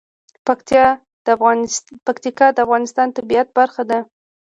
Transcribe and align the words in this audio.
پکتیکا 2.05 2.47
د 2.53 2.57
افغانستان 2.65 3.07
د 3.09 3.13
طبیعت 3.17 3.47
برخه 3.57 3.83
ده. 3.89 3.99